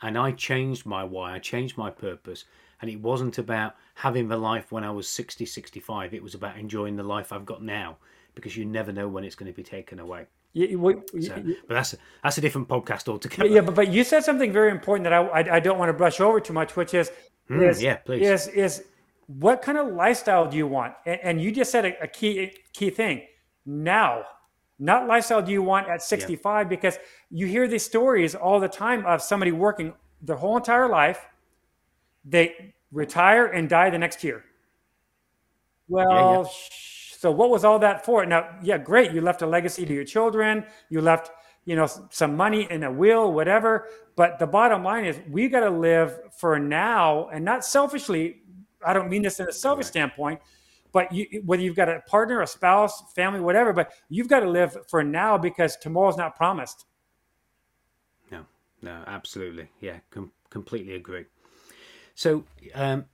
[0.00, 2.44] And I changed my why, I changed my purpose.
[2.80, 6.12] And it wasn't about having the life when I was 60, 65.
[6.12, 7.98] It was about enjoying the life I've got now
[8.34, 10.26] because you never know when it's going to be taken away.
[10.54, 13.48] We, so, but that's a, that's a different podcast altogether.
[13.48, 15.94] Yeah, but, but you said something very important that I, I, I don't want to
[15.94, 17.10] brush over too much, which is,
[17.48, 18.22] mm, is yeah, please.
[18.22, 18.84] is is
[19.26, 20.94] what kind of lifestyle do you want?
[21.06, 23.22] And, and you just said a, a, key key thing.
[23.64, 24.24] Now,
[24.78, 26.68] not lifestyle do you want at 65 yeah.
[26.68, 26.98] because
[27.30, 31.28] you hear these stories all the time of somebody working their whole entire life,
[32.24, 34.44] they retire and die the next year.
[35.88, 36.48] Well, yeah, yeah.
[37.22, 38.26] So what was all that for?
[38.26, 39.12] Now, yeah, great.
[39.12, 40.64] You left a legacy to your children.
[40.88, 41.30] You left,
[41.64, 43.86] you know, some money in a will, whatever.
[44.16, 48.42] But the bottom line is we got to live for now and not selfishly.
[48.84, 50.40] I don't mean this in a selfish standpoint,
[50.90, 54.50] but you, whether you've got a partner, a spouse, family, whatever, but you've got to
[54.50, 56.86] live for now because tomorrow's not promised.
[58.32, 58.46] No,
[58.82, 59.68] no, absolutely.
[59.80, 61.26] Yeah, com- completely agree.
[62.16, 62.42] So,
[62.74, 63.04] um,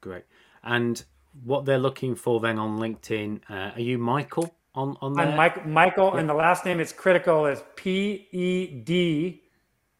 [0.00, 0.22] Great.
[0.62, 1.02] And
[1.44, 5.26] what they're looking for then on LinkedIn, uh, are you Michael on on there?
[5.26, 6.20] I'm Mike, Michael, yeah.
[6.20, 9.42] and the last name is critical is P E D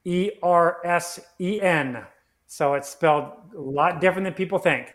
[0.05, 2.05] E R S E N.
[2.47, 4.93] So it's spelled a lot different than people think.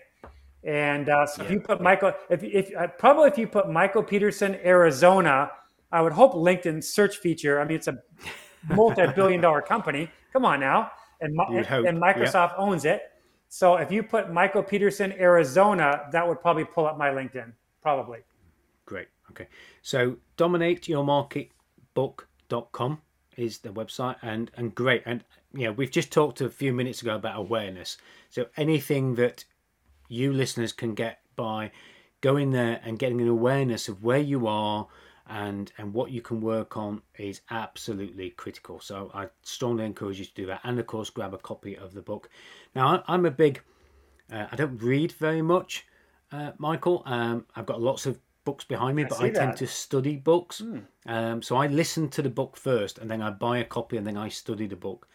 [0.64, 1.48] And uh, so yeah.
[1.48, 5.52] if you put Michael, if, if uh, probably if you put Michael Peterson, Arizona,
[5.92, 7.62] I would hope LinkedIn search feature.
[7.62, 7.98] I mean, it's a
[8.70, 10.10] multi-billion-dollar company.
[10.34, 12.56] Come on now, and, and, and Microsoft yep.
[12.58, 13.02] owns it.
[13.50, 18.20] So if you put Michael Peterson, Arizona, that would probably pull up my LinkedIn, probably.
[18.86, 19.08] Great.
[19.32, 19.48] Okay.
[19.82, 23.02] So dominateyourmarketbook.com
[23.38, 27.02] is the website and and great and you know we've just talked a few minutes
[27.02, 27.98] ago about awareness
[28.30, 29.44] so anything that
[30.08, 31.70] you listeners can get by
[32.22, 34.88] going there and getting an awareness of where you are
[35.28, 38.80] and and what you can work on is absolutely critical.
[38.80, 41.94] So I strongly encourage you to do that, and of course, grab a copy of
[41.94, 42.30] the book.
[42.76, 43.62] Now I'm a big,
[44.32, 45.86] uh, I don't read very much,
[46.32, 47.04] uh, Michael.
[47.06, 50.62] Um, I've got lots of books behind me, but I, I tend to study books.
[50.62, 50.84] Mm.
[51.08, 54.06] Um, so I listen to the book first, and then I buy a copy, and
[54.06, 55.08] then I study the book.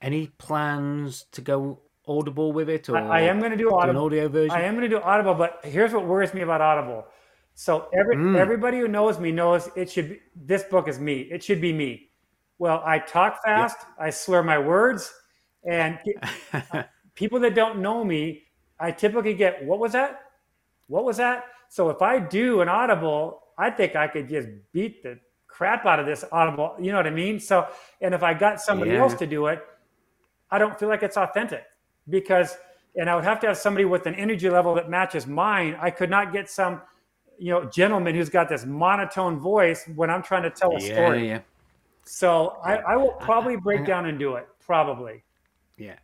[0.00, 3.90] Any plans to go Audible with it, or I, I am going to do, Audible.
[3.90, 4.50] an audio version?
[4.50, 7.06] I am going to do Audible, but here's what worries me about Audible
[7.54, 8.36] so every mm.
[8.36, 11.20] everybody who knows me knows it should be this book is me.
[11.30, 12.08] It should be me.
[12.58, 13.88] Well, I talk fast, yep.
[13.98, 15.12] I slur my words,
[15.68, 15.98] and
[17.14, 18.44] people that don't know me,
[18.78, 20.20] I typically get what was that?
[20.88, 21.44] What was that?
[21.68, 26.00] So if I do an audible, I think I could just beat the crap out
[26.00, 26.74] of this audible.
[26.80, 27.38] You know what I mean?
[27.38, 27.68] So
[28.00, 29.00] and if I got somebody yeah.
[29.00, 29.62] else to do it,
[30.50, 31.64] I don't feel like it's authentic
[32.08, 32.56] because
[32.96, 35.76] and I would have to have somebody with an energy level that matches mine.
[35.80, 36.82] I could not get some
[37.42, 40.96] you know gentleman who's got this monotone voice when I'm trying to tell a story.
[40.96, 41.28] yeah, story.
[41.28, 41.40] Yeah.
[42.04, 44.46] So I, I will probably break down and do it.
[44.64, 45.24] Probably.
[45.76, 45.96] Yeah,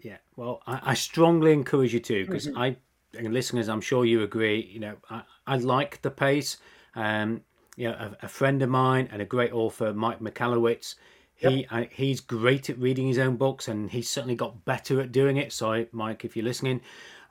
[0.00, 0.18] yeah.
[0.36, 2.58] Well, I, I strongly encourage you to because mm-hmm.
[2.58, 2.76] I
[3.18, 4.68] and listeners, I'm sure you agree.
[4.70, 6.58] You know, I, I like the pace.
[6.94, 7.42] Um,
[7.76, 10.94] you know, a, a, friend of mine and a great author, Mike Michalowicz.
[11.34, 11.90] He yep.
[11.90, 15.52] he's great at reading his own books, and he's certainly got better at doing it.
[15.52, 16.82] So, Mike, if you're listening,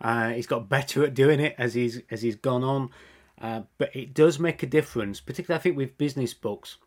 [0.02, 2.90] uh, he's got better at doing it as he's as he's gone on.
[3.42, 6.78] Uh, but it does make a difference, particularly I think with business books,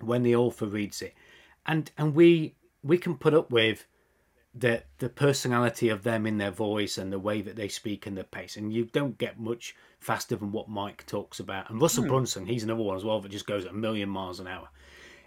[0.00, 1.14] when the author reads it,
[1.66, 3.86] and and we we can put up with
[4.54, 8.16] the the personality of them in their voice and the way that they speak and
[8.16, 11.68] the pace, and you don't get much faster than what Mike talks about.
[11.68, 12.10] And Russell hmm.
[12.10, 14.68] Brunson, he's another one as well that just goes at a million miles an hour.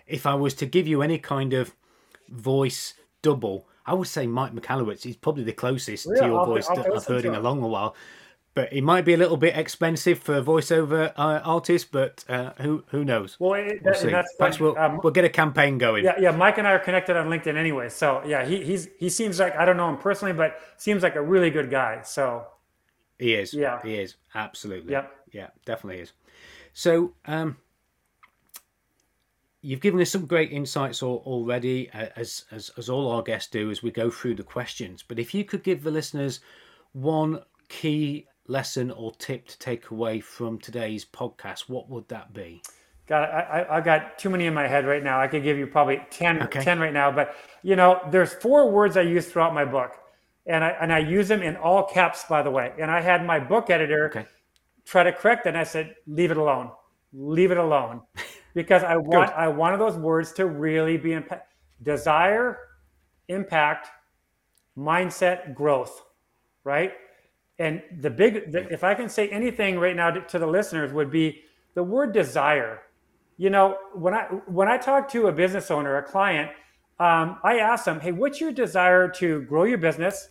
[0.07, 1.75] If I was to give you any kind of
[2.27, 6.45] voice double, I would say Mike Michalowicz is probably the closest yeah, to your I'll,
[6.47, 7.95] voice I'll, that I've heard in a long while
[8.53, 11.91] but it might be a little bit expensive for a voiceover uh, artist.
[11.91, 13.37] But uh, who who knows?
[13.39, 14.09] Well, it, we'll see.
[14.37, 16.03] Perhaps we'll, um, we'll get a campaign going.
[16.05, 16.31] Yeah, yeah.
[16.31, 19.55] Mike and I are connected on LinkedIn anyway, so yeah, he he's he seems like
[19.55, 22.01] I don't know him personally, but seems like a really good guy.
[22.03, 22.45] So
[23.17, 23.53] he is.
[23.53, 24.93] Yeah, he is absolutely.
[24.93, 26.13] Yeah, yeah, definitely is.
[26.73, 27.13] So.
[27.25, 27.57] um
[29.61, 33.83] You've given us some great insights already, as, as as all our guests do, as
[33.83, 35.03] we go through the questions.
[35.05, 36.39] But if you could give the listeners
[36.93, 42.61] one key lesson or tip to take away from today's podcast, what would that be?
[43.07, 45.19] God, I, I, got too many in my head right now.
[45.19, 46.63] I could give you probably 10, okay.
[46.63, 47.09] 10 right now.
[47.11, 49.93] But, you know, there's four words I use throughout my book.
[50.45, 52.71] And I, and I use them in all caps, by the way.
[52.79, 54.25] And I had my book editor okay.
[54.85, 55.49] try to correct it.
[55.49, 56.71] And I said, leave it alone.
[57.13, 58.01] Leave it alone.
[58.55, 61.53] Because I want I wanted those words to really be impact.
[61.83, 62.57] Desire,
[63.27, 63.89] impact,
[64.75, 66.01] mindset, growth,
[66.63, 66.93] right?
[67.59, 70.93] And the big, the, if I can say anything right now to, to the listeners,
[70.93, 71.43] would be
[71.75, 72.81] the word desire
[73.39, 76.51] you know, when I when I talk to a business owner, a client,
[76.99, 80.27] um, I ask them, "Hey, what's your desire to grow your business?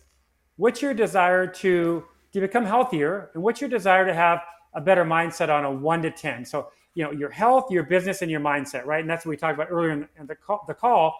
[0.57, 3.31] What's your desire to to become healthier?
[3.33, 4.41] And what's your desire to have
[4.75, 6.45] a better mindset on a one to ten?
[6.45, 9.01] So, you know, your health, your business, and your mindset, right?
[9.01, 10.63] And that's what we talked about earlier in, in the call.
[10.67, 11.15] The call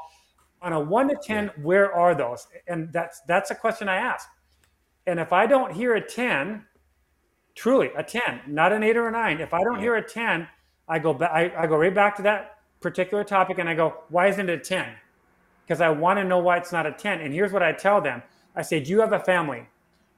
[0.61, 2.47] on a one to ten, where are those?
[2.67, 4.29] And that's that's a question I ask.
[5.07, 6.65] And if I don't hear a ten,
[7.55, 9.81] truly a ten, not an eight or a nine, if I don't yeah.
[9.81, 10.47] hear a ten
[10.89, 13.93] I go back, I, I go right back to that particular topic and I go,
[14.09, 14.87] why isn't it a 10?
[15.65, 17.21] Because I want to know why it's not a 10.
[17.21, 18.23] And here's what I tell them.
[18.55, 19.59] I say, do you have a family?
[19.59, 19.67] And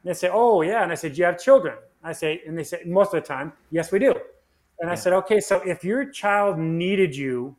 [0.05, 0.81] they say, oh yeah.
[0.81, 1.75] And I said, do you have children?
[2.03, 4.11] I say, and they say, most of the time, yes, we do.
[4.79, 4.91] And yeah.
[4.91, 7.55] I said, okay, so if your child needed you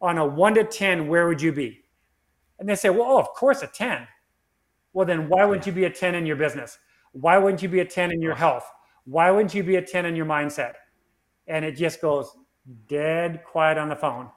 [0.00, 1.82] on a one to 10, where would you be?
[2.60, 4.06] And they say, well, oh, of course, a 10.
[4.98, 6.78] Well, then why wouldn't you be a 10 in your business?
[7.12, 8.68] Why wouldn't you be a 10 in your health?
[9.04, 10.74] Why wouldn't you be a 10 in your mindset?
[11.48, 12.36] and it just goes
[12.86, 14.28] dead quiet on the phone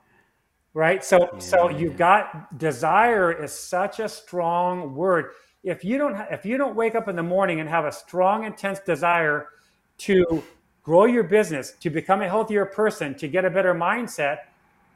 [0.74, 1.39] right so yeah.
[1.39, 5.32] so you've got desire is such a strong word
[5.63, 8.45] if you don't if you don't wake up in the morning and have a strong
[8.45, 9.50] intense desire
[9.97, 10.41] to
[10.82, 14.38] grow your business to become a healthier person to get a better mindset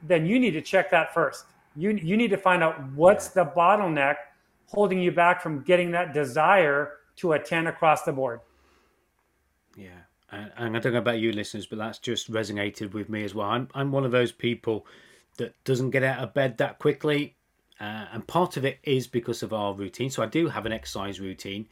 [0.02, 3.46] then you need to check that first you you need to find out what's the
[3.46, 4.16] bottleneck
[4.68, 8.40] holding you back from getting that desire to a 10 across the board
[9.76, 10.02] yeah
[10.32, 13.34] and, and I don't know about you listeners, but that's just resonated with me as
[13.34, 13.50] well.
[13.50, 14.86] I'm I'm one of those people
[15.38, 17.36] that doesn't get out of bed that quickly,
[17.80, 20.10] uh, and part of it is because of our routine.
[20.10, 21.68] So I do have an exercise routine,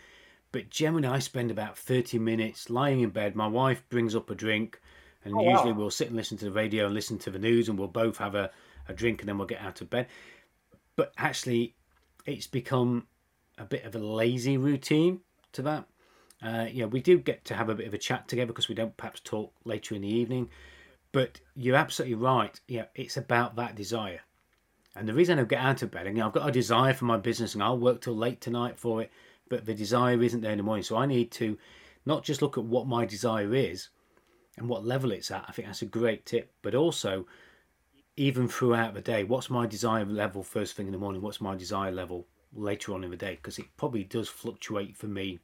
[0.51, 3.35] but generally I spend about thirty minutes lying in bed.
[3.35, 4.79] My wife brings up a drink,
[5.25, 5.79] and oh, usually wow.
[5.79, 8.17] we'll sit and listen to the radio and listen to the news, and we'll both
[8.17, 8.51] have a,
[8.87, 10.07] a drink, and then we'll get out of bed.
[10.95, 11.75] But actually,
[12.25, 13.07] it's become
[13.57, 15.85] a bit of a lazy routine to that
[16.43, 18.75] uh, yeah, we do get to have a bit of a chat together because we
[18.75, 20.49] don't perhaps talk later in the evening.
[21.13, 22.59] But you're absolutely right.
[22.67, 24.21] Yeah, it's about that desire.
[24.95, 26.93] And the reason I get out of bed, and you know, I've got a desire
[26.93, 29.11] for my business and I'll work till late tonight for it,
[29.47, 30.83] but the desire isn't there in the morning.
[30.83, 31.57] So I need to
[32.05, 33.89] not just look at what my desire is
[34.57, 35.45] and what level it's at.
[35.47, 36.51] I think that's a great tip.
[36.61, 37.25] But also,
[38.15, 41.21] even throughout the day, what's my desire level first thing in the morning?
[41.21, 43.35] What's my desire level later on in the day?
[43.35, 45.39] Because it probably does fluctuate for me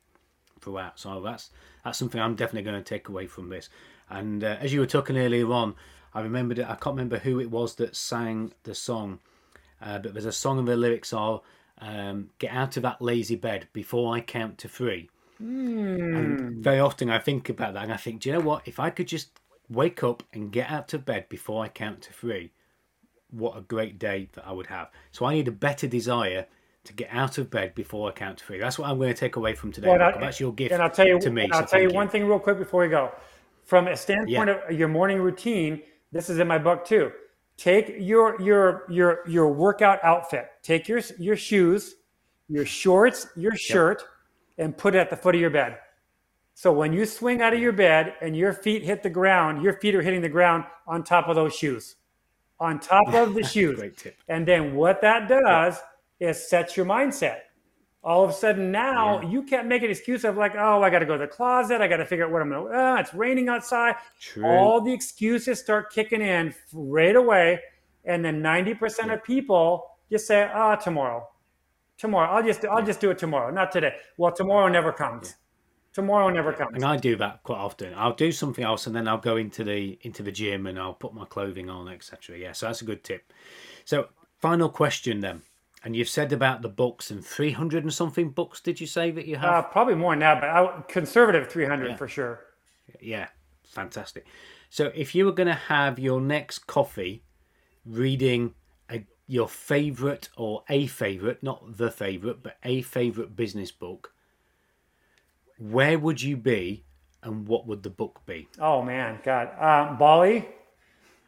[0.62, 1.00] throughout.
[1.00, 1.50] So that's
[1.84, 3.70] that's something I'm definitely going to take away from this.
[4.10, 5.76] And uh, as you were talking earlier on,
[6.14, 6.66] I remembered it.
[6.66, 9.20] I can't remember who it was that sang the song,
[9.82, 11.42] uh, but there's a song and the lyrics are
[11.80, 15.10] um, "Get out of that lazy bed before I count to three.
[15.42, 16.18] Mm.
[16.18, 18.68] And very often I think about that, and I think, do you know what?
[18.68, 22.14] If I could just wake up and get out of bed before I count to
[22.14, 22.52] three,
[23.32, 24.90] what a great day that I would have.
[25.12, 26.48] So I need a better desire
[26.86, 28.60] to get out of bed before I count to three.
[28.60, 29.90] That's what I'm going to take away from today.
[29.90, 31.50] Well, I, that's your gift and I'll tell you, to me.
[31.52, 33.12] I'll so tell you, one thing real quick before we go.
[33.64, 34.70] From a standpoint yeah.
[34.70, 37.12] of your morning routine, this is in my book too.
[37.58, 40.48] Take your your your your workout outfit.
[40.64, 41.96] Take your your shoes,
[42.48, 44.02] your shorts, your shirt,
[44.58, 44.66] yep.
[44.66, 45.78] and put it at the foot of your bed.
[46.56, 49.74] So when you swing out of your bed and your feet hit the ground, your
[49.74, 51.96] feet are hitting the ground on top of those shoes,
[52.60, 53.82] on top of the shoes.
[54.28, 55.80] And then what that does
[56.20, 57.40] is sets your mindset.
[58.04, 59.30] All of a sudden now yeah.
[59.30, 61.82] you can't make an excuse of like, oh, I got to go to the closet.
[61.82, 63.96] I got to figure out what I'm going to, oh, it's raining outside.
[64.20, 64.46] True.
[64.46, 67.60] All the excuses start kicking in right away.
[68.06, 69.14] And then 90% yeah.
[69.14, 71.28] of people just say, oh, tomorrow,
[71.98, 72.32] tomorrow.
[72.32, 72.86] I'll just, I'll yeah.
[72.86, 73.94] just do it tomorrow, not today.
[74.18, 75.36] Well, tomorrow never comes.
[75.94, 76.76] Tomorrow never comes.
[76.76, 77.94] And I do that quite often.
[77.96, 80.94] I'll do something else and then I'll go into the into the gym and I'll
[80.94, 82.38] put my clothing on, etc.
[82.38, 83.34] Yeah, so that's a good tip.
[83.86, 85.42] So final question then.
[85.84, 89.26] And you've said about the books and 300 and something books, did you say that
[89.26, 89.50] you have?
[89.50, 91.96] Uh, probably more now, but I, conservative 300 yeah.
[91.96, 92.42] for sure.
[93.00, 93.30] Yeah,
[93.64, 94.26] fantastic.
[94.70, 97.24] So if you were going to have your next coffee
[97.86, 98.56] reading
[98.92, 104.14] a, your favorite or a favorite, not the favorite, but a favorite business book,
[105.60, 106.84] where would you be
[107.22, 108.48] and what would the book be?
[108.60, 109.50] Oh, man, God.
[109.60, 110.48] Uh, Bali,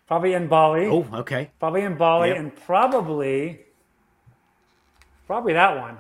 [0.07, 0.87] probably in Bali.
[0.87, 1.51] Oh, okay.
[1.59, 2.37] Probably in Bali yep.
[2.37, 3.59] and probably
[5.31, 5.97] Probably that one.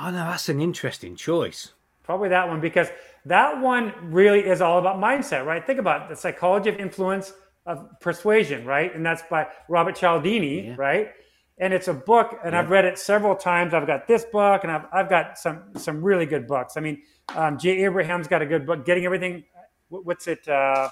[0.00, 1.72] Oh no, that's an interesting choice.
[2.02, 2.88] Probably that one because
[3.26, 5.64] that one really is all about mindset, right?
[5.64, 7.32] Think about it, the psychology of influence
[7.66, 8.92] of persuasion, right?
[8.92, 10.74] And that's by Robert Cialdini, yeah.
[10.76, 11.12] right?
[11.58, 12.58] And it's a book, and yeah.
[12.58, 13.74] I've read it several times.
[13.74, 16.76] I've got this book, and I've, I've got some some really good books.
[16.76, 17.02] I mean,
[17.36, 19.44] um, Jay Abraham's got a good book, Getting Everything.
[19.88, 20.48] What's it?
[20.48, 20.88] Uh,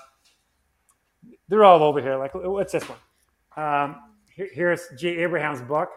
[1.48, 2.16] they're all over here.
[2.16, 2.98] Like, what's this one?
[3.56, 3.96] Um,
[4.30, 5.90] here, here's Jay Abraham's book.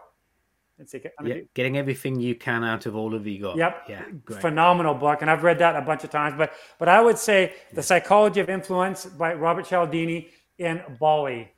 [0.78, 1.00] Let's see.
[1.24, 3.56] Yeah, getting everything you can out of all of you got.
[3.56, 3.84] Yep.
[3.88, 4.04] Yeah.
[4.24, 4.40] Great.
[4.40, 6.34] Phenomenal book, and I've read that a bunch of times.
[6.36, 11.52] But but I would say the Psychology of Influence by Robert Cialdini in Bali.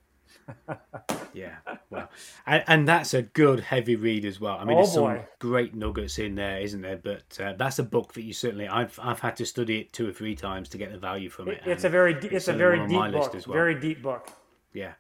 [1.35, 1.57] Yeah,
[1.91, 2.11] well,
[2.47, 4.57] and, and, that's a good heavy read as well.
[4.59, 5.17] I mean, oh, there's boy.
[5.17, 6.97] some great nuggets in there, isn't there?
[6.97, 10.09] But uh, that's a book that you certainly I've I've had to study it two
[10.09, 11.63] or three times to get the value from it.
[11.65, 13.33] it's a very it's, it's a very deep book.
[13.33, 13.53] Well.
[13.53, 14.31] Very deep book.
[14.73, 14.93] Yeah,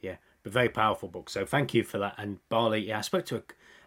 [0.00, 1.30] yeah, but very powerful book.
[1.30, 2.14] So thank you for that.
[2.18, 3.42] And Bali, yeah, I spoke to a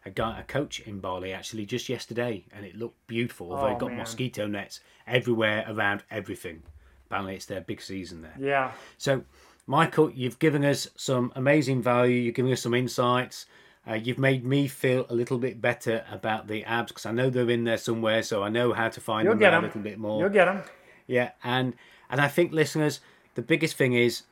[0.05, 3.51] a guy, a coach in Bali actually just yesterday, and it looked beautiful.
[3.51, 3.99] Although oh, they've got man.
[3.99, 6.63] mosquito nets everywhere around everything.
[7.07, 8.35] Apparently, it's their big season there.
[8.39, 8.71] Yeah.
[8.97, 9.23] So,
[9.69, 12.15] Michael, you've given us some amazing value.
[12.15, 13.45] You're giving us some insights.
[13.87, 17.29] Uh, you've made me feel a little bit better about the abs because I know
[17.29, 19.81] they're in there somewhere, so I know how to find You'll them, them a little
[19.81, 20.21] bit more.
[20.21, 20.63] You'll get them.
[21.05, 21.75] Yeah, and
[22.09, 22.99] and I think listeners,
[23.35, 24.23] the biggest thing is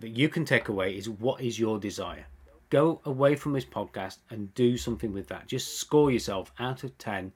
[0.00, 2.24] that you can take away is what is your desire
[2.72, 5.46] go away from this podcast and do something with that.
[5.46, 7.32] Just score yourself out of 10